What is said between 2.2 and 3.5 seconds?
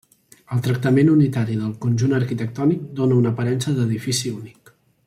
arquitectònic dóna una